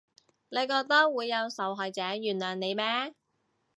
[0.49, 3.13] 你覺得會有受害者原諒你咩？